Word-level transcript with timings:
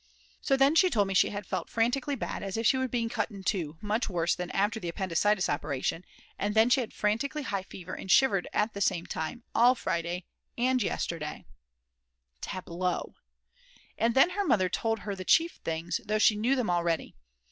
So 0.41 0.57
then 0.57 0.73
she 0.73 0.89
told 0.89 1.05
me 1.09 1.13
that 1.13 1.19
she 1.19 1.29
had 1.29 1.45
felt 1.45 1.69
frantically 1.69 2.15
bad, 2.15 2.41
as 2.41 2.57
if 2.57 2.65
she 2.65 2.75
was 2.75 2.89
being 2.89 3.07
cut 3.07 3.29
in 3.29 3.43
two, 3.43 3.77
much 3.81 4.09
worse 4.09 4.33
than 4.33 4.49
after 4.49 4.79
the 4.79 4.89
appendicitis 4.89 5.47
operation, 5.47 6.05
and 6.39 6.55
then 6.55 6.71
she 6.71 6.81
had 6.81 6.91
frantically 6.91 7.43
high 7.43 7.61
fever 7.61 7.93
and 7.93 8.09
shivered 8.09 8.47
at 8.51 8.73
the 8.73 8.81
same 8.81 9.05
time, 9.05 9.43
all 9.53 9.75
Friday, 9.75 10.25
and 10.57 10.81
yesterday 10.81 11.45
tableau!! 12.41 13.13
And 13.95 14.15
then 14.15 14.31
her 14.31 14.43
mother 14.43 14.69
told 14.69 15.01
her 15.01 15.13
the 15.15 15.23
chief 15.23 15.59
things, 15.63 16.01
though 16.03 16.17
she 16.17 16.35
knew 16.35 16.55
them 16.55 16.71
already. 16.71 17.13